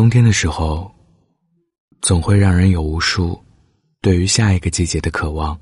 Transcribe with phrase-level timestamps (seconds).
[0.00, 0.90] 冬天的时候，
[2.00, 3.38] 总会让人有无数
[4.00, 5.60] 对于下一个季节的渴望，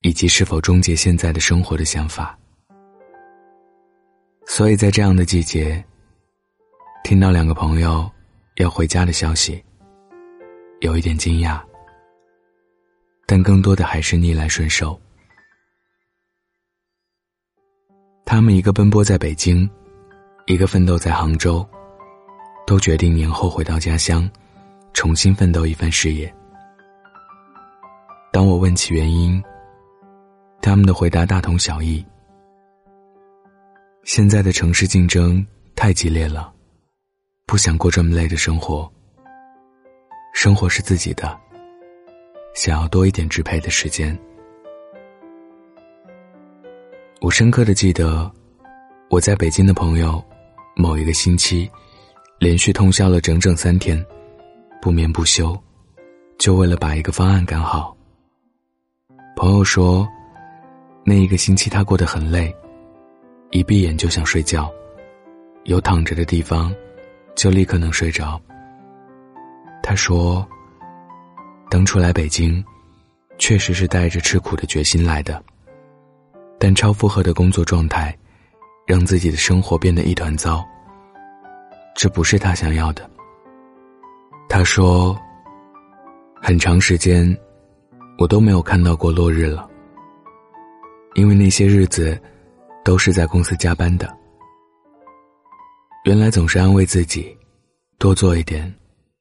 [0.00, 2.34] 以及是否终结现在的生活的想法。
[4.46, 5.84] 所以在这样的季节，
[7.04, 8.10] 听到两个朋友
[8.56, 9.62] 要回家的消息，
[10.80, 11.60] 有一点惊讶，
[13.26, 14.98] 但更多的还是逆来顺受。
[18.24, 19.68] 他们一个奔波在北京，
[20.46, 21.68] 一个奋斗在杭州，
[22.66, 24.28] 都决定年后回到家乡，
[24.92, 26.32] 重新奋斗一番事业。
[28.32, 29.42] 当我问起原因，
[30.60, 32.04] 他们的回答大同小异：
[34.04, 36.52] 现在的城市竞争太激烈了，
[37.46, 38.90] 不想过这么累的生活。
[40.32, 41.38] 生活是自己的，
[42.54, 44.18] 想要多一点支配的时间。
[47.20, 48.32] 我深刻的记得，
[49.10, 50.24] 我在北京的朋友，
[50.74, 51.70] 某一个星期，
[52.42, 54.04] 连续通宵了整整三天，
[54.80, 55.56] 不眠不休，
[56.38, 57.96] 就为了把一个方案赶好。
[59.36, 60.08] 朋友说，
[61.04, 62.52] 那一个星期他过得很累，
[63.52, 64.68] 一闭眼就想睡觉，
[65.66, 66.74] 有躺着的地方，
[67.36, 68.42] 就立刻能睡着。
[69.80, 70.44] 他说，
[71.70, 72.60] 当初来北京，
[73.38, 75.40] 确实是带着吃苦的决心来的。
[76.58, 78.12] 但超负荷的工作状态，
[78.84, 80.60] 让自己的生活变得一团糟。
[81.94, 83.08] 这不是他想要的。
[84.48, 85.16] 他说
[86.40, 87.36] ：“很长时间，
[88.18, 89.68] 我都没有看到过落日了，
[91.14, 92.20] 因为那些日子，
[92.84, 94.14] 都是在公司加班的。
[96.04, 97.36] 原来总是安慰自己，
[97.98, 98.72] 多做一点，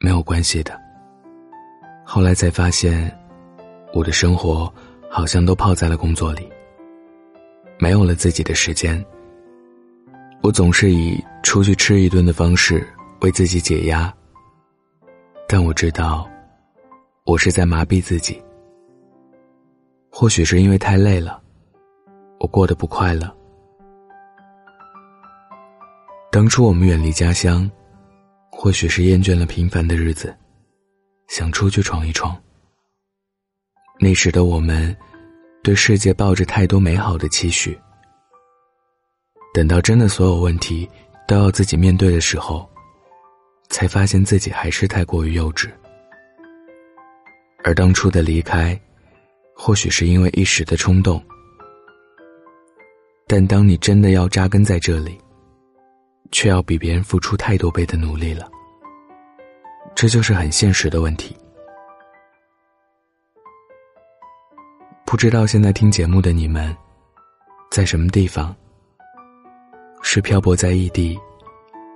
[0.00, 0.78] 没有关系的。
[2.04, 3.16] 后来才发现，
[3.92, 4.72] 我的生活
[5.10, 6.48] 好像都泡在了工作里。”
[7.78, 9.04] 没有了自己的时间，
[10.40, 12.86] 我总是以出去吃一顿的方式
[13.20, 14.12] 为自己解压。
[15.48, 16.28] 但我知道，
[17.24, 18.42] 我是在麻痹自己。
[20.10, 21.42] 或许是因为太累了，
[22.38, 23.30] 我过得不快乐。
[26.30, 27.70] 当初我们远离家乡，
[28.50, 30.34] 或许是厌倦了平凡的日子，
[31.28, 32.36] 想出去闯一闯。
[33.98, 34.96] 那时的我们。
[35.64, 37.78] 对世界抱着太多美好的期许，
[39.54, 40.90] 等到真的所有问题
[41.32, 42.68] 都要自己面对的时候，
[43.70, 45.70] 才发现自己还是太过于幼稚。
[47.64, 48.78] 而当初的离开，
[49.56, 51.24] 或许是因为一时的冲动，
[53.26, 55.18] 但当你真的要扎根在这里，
[56.32, 58.46] 却要比别人付出太多倍的努力了。
[59.94, 61.34] 这就是很现实的问题。
[65.06, 66.76] 不知道现在听节目的你们，
[67.70, 68.54] 在什么地方？
[70.02, 71.18] 是漂泊在异地，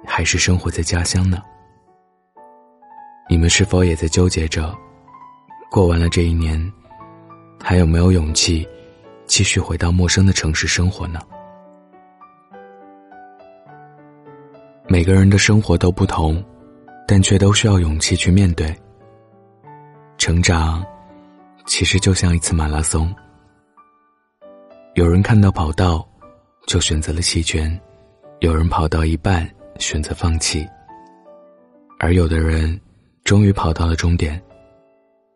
[0.06, 1.43] 还是生活在家乡呢？
[3.28, 4.75] 你们是否也在纠结着，
[5.71, 6.72] 过完了这一年，
[7.62, 8.67] 还有没有勇气
[9.27, 11.21] 继续回到陌生的城市生活呢？
[14.88, 16.43] 每个人的生活都不同，
[17.06, 18.75] 但却都需要勇气去面对。
[20.17, 20.84] 成长。
[21.67, 23.12] 其实就像一次马拉松，
[24.94, 26.09] 有人看到跑道，
[26.69, 27.69] 就选择了弃权；
[28.41, 29.49] 有人跑到一半
[29.79, 30.69] 选择放弃，
[31.99, 32.79] 而有的人
[33.25, 34.41] 终于跑到了终点，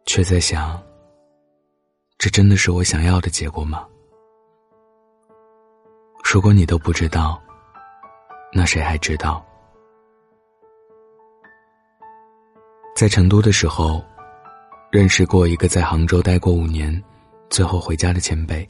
[0.04, 0.80] 却在想：
[2.18, 3.86] 这真的是我想要的结果吗？
[6.22, 7.40] 如果你都不知道，
[8.52, 9.44] 那谁还知道？
[12.94, 14.04] 在成都的时候。
[14.92, 17.00] 认识过一个在杭州待过五年，
[17.48, 18.68] 最后回家的前辈。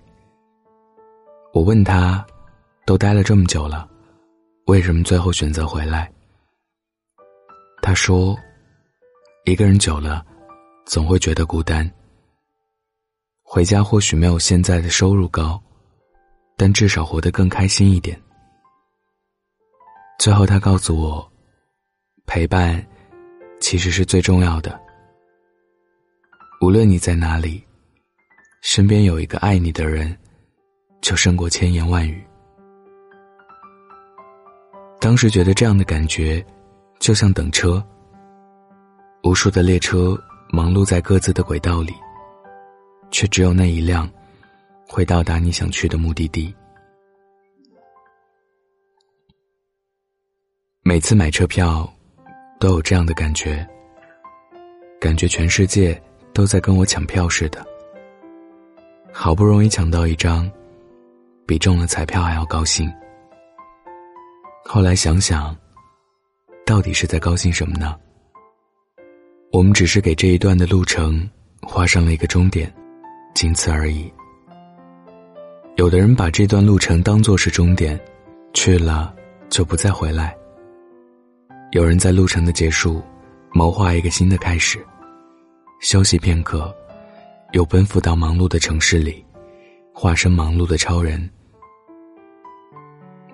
[1.54, 2.22] 我问他，
[2.84, 3.88] 都待了这么久了，
[4.70, 6.08] 为什么最后选择回来？
[7.82, 8.38] 他说，
[9.44, 10.24] 一个人久了，
[10.86, 11.90] 总会觉得孤单。
[13.42, 15.60] 回家或许没有现在的收入高，
[16.56, 18.16] 但至少活得更开心一点。
[20.20, 21.32] 最后，他告诉我，
[22.24, 22.80] 陪伴，
[23.60, 24.80] 其实是最重要的。
[26.60, 27.60] 无论你在哪里，
[28.62, 30.16] 身边有一个爱你的人，
[31.00, 32.24] 就胜过千言万语。
[35.00, 36.44] 当时觉得这样的感觉，
[36.98, 37.82] 就像等车。
[39.24, 40.16] 无数的列车
[40.50, 41.94] 忙碌在各自的轨道里，
[43.10, 44.08] 却只有那一辆，
[44.86, 46.54] 会到达你想去的目的地。
[50.82, 51.90] 每次买车票，
[52.58, 53.66] 都有这样的感觉，
[55.00, 56.00] 感觉全世界。
[56.32, 57.66] 都在跟我抢票似的，
[59.12, 60.48] 好不容易抢到一张，
[61.44, 62.88] 比中了彩票还要高兴。
[64.72, 65.52] 后来想想，
[66.64, 67.98] 到底是在高兴什么呢？
[69.50, 71.28] 我们只是给这一段的路程
[71.60, 72.72] 画上了一个终点，
[73.34, 74.08] 仅此而已。
[75.74, 78.00] 有的人把这段路程当作是终点，
[78.54, 79.12] 去了
[79.48, 80.38] 就不再回来。
[81.72, 83.02] 有人在路程的结束，
[83.52, 84.78] 谋划一个新的开始，
[85.80, 86.72] 休息片刻，
[87.54, 89.24] 又奔赴到忙碌的城市里，
[89.92, 91.28] 化身忙碌的超人。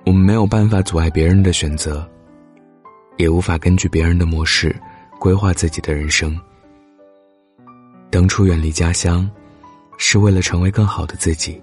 [0.06, 2.08] 我们没有办法阻碍别人的选择，
[3.16, 4.74] 也无法根据别人的模式
[5.18, 6.40] 规划自己的人生。
[8.08, 9.28] 当初远离家乡，
[9.98, 11.60] 是为了成为更好的自己。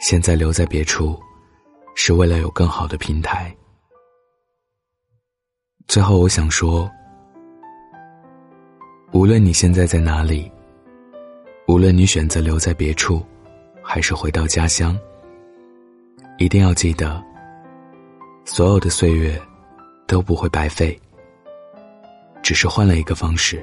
[0.00, 1.20] 现在留在别处，
[1.94, 3.54] 是为了有更好的平台。
[5.86, 6.90] 最后，我想说，
[9.12, 10.50] 无论你现在在哪里，
[11.68, 13.22] 无论你选择留在别处，
[13.82, 14.98] 还是回到家乡，
[16.40, 17.22] 一定要记得，
[18.46, 19.38] 所有的岁月
[20.06, 20.98] 都不会白费，
[22.42, 23.62] 只是换了一个方式，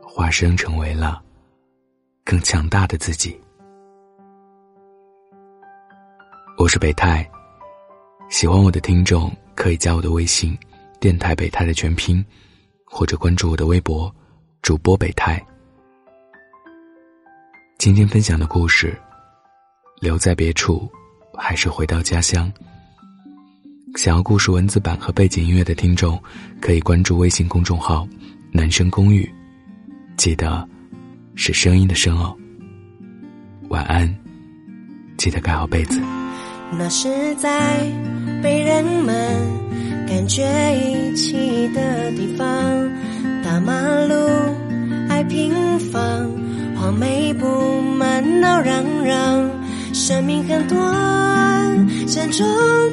[0.00, 1.20] 化身成为了
[2.24, 3.36] 更强大的自己。
[6.56, 7.28] 我是北泰，
[8.30, 10.56] 喜欢我的听众可以加我的微信
[11.00, 12.24] “电台北泰”的全拼，
[12.84, 14.14] 或者关注我的微博
[14.62, 15.44] “主播北泰”。
[17.76, 18.96] 今天分享的故事，
[20.00, 20.88] 留在别处
[21.36, 22.50] 还是回到家乡？
[23.96, 26.18] 想要故事文字版和背景音乐的听众，
[26.60, 28.08] 可以关注微信公众号
[28.50, 29.30] “男生公寓”，
[30.16, 30.66] 记得
[31.34, 32.34] 是声音的声哦。
[33.68, 34.14] 晚安，
[35.18, 36.00] 记得盖好被子。
[36.78, 37.80] 那是在
[38.42, 39.14] 被人们
[40.08, 40.42] 感觉
[40.74, 42.46] 遗弃的地方，
[43.44, 43.72] 大马
[44.06, 44.14] 路
[45.10, 46.30] 爱平房，
[46.74, 47.46] 黄梅布
[47.82, 49.61] 满闹嚷嚷。
[50.04, 52.44] 生命很短，山中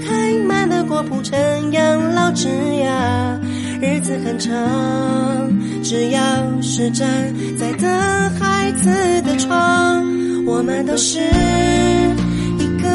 [0.08, 3.40] 开满的果铺成养老枝桠。
[3.82, 4.54] 日子很长，
[5.82, 6.22] 只要
[6.62, 7.08] 是站
[7.58, 7.90] 在等
[8.40, 8.92] 孩子
[9.24, 10.06] 的窗，
[10.46, 11.18] 我们都是
[12.60, 12.88] 一个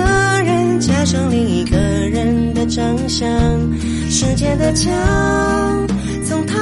[0.45, 0.79] 人。
[0.79, 3.29] 加上另一个人的长相，
[4.09, 4.93] 时间的墙，
[6.25, 6.57] 从他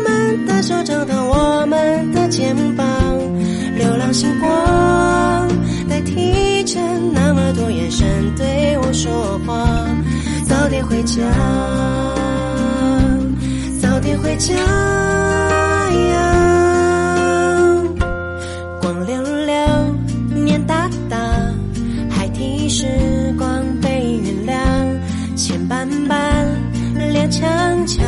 [0.00, 2.86] 们的手掌到我们的肩膀，
[3.78, 5.48] 流浪星光
[5.98, 6.80] 代替着
[7.12, 9.66] 那么多眼神对我说话，
[10.44, 11.20] 早点回家，
[13.80, 16.22] 早点回家呀，
[18.80, 21.18] 光溜溜，面大大，
[22.08, 22.86] 还提示。
[27.30, 28.02] 强强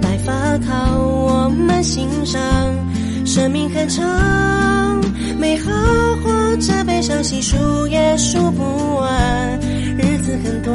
[0.00, 0.32] 白发
[0.66, 2.40] 靠我们欣赏，
[3.26, 4.02] 生命很长，
[5.38, 5.70] 美好
[6.22, 9.58] 或者悲伤，细数也数不完。
[9.96, 10.74] 日子很短，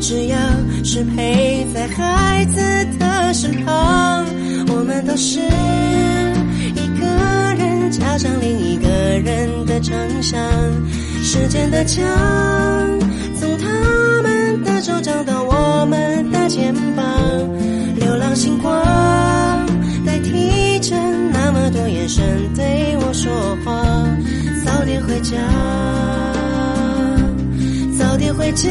[0.00, 0.38] 只要
[0.82, 2.56] 是陪在孩子
[2.98, 4.26] 的身旁，
[4.68, 7.06] 我们都是一个
[7.58, 10.40] 人加上另一个人的长相。
[11.22, 12.02] 时间的墙，
[13.38, 16.46] 从他们的手掌到我们的。
[16.48, 17.04] 肩膀，
[17.96, 18.72] 流浪星光
[20.06, 20.96] 代替着
[21.32, 22.24] 那么多眼神
[23.26, 23.82] 说话。
[24.64, 25.36] 早点回家，
[27.98, 28.70] 早点回家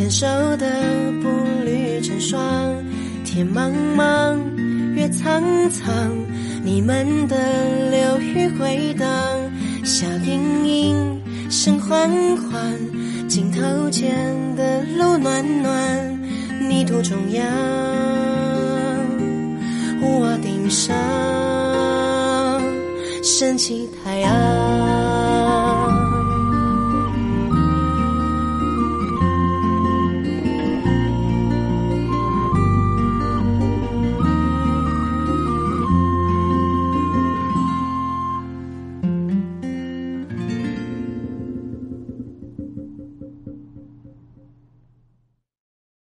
[0.00, 0.26] 牵手
[0.56, 0.66] 的
[1.22, 1.28] 步
[1.62, 2.40] 履成双。
[3.22, 4.34] 天茫茫，
[4.94, 5.92] 月苍苍，
[6.64, 7.36] 你们的
[7.90, 9.06] 流语回荡。
[9.84, 16.18] 笑盈盈，声缓缓，镜头前的路暖暖。
[16.66, 17.44] 泥土中央，
[20.00, 20.96] 屋顶上
[23.22, 25.69] 升起太阳。